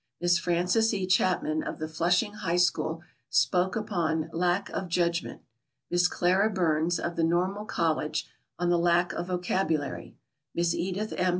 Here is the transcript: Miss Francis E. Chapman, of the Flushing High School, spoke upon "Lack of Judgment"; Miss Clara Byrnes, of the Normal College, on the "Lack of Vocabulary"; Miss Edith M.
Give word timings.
Miss 0.19 0.39
Francis 0.39 0.95
E. 0.95 1.05
Chapman, 1.05 1.61
of 1.61 1.77
the 1.77 1.87
Flushing 1.87 2.33
High 2.33 2.55
School, 2.55 3.03
spoke 3.29 3.75
upon 3.75 4.31
"Lack 4.33 4.67
of 4.71 4.87
Judgment"; 4.87 5.43
Miss 5.91 6.07
Clara 6.07 6.49
Byrnes, 6.49 6.99
of 6.99 7.17
the 7.17 7.23
Normal 7.23 7.65
College, 7.65 8.27
on 8.57 8.69
the 8.71 8.79
"Lack 8.79 9.13
of 9.13 9.27
Vocabulary"; 9.27 10.15
Miss 10.55 10.73
Edith 10.73 11.13
M. 11.15 11.29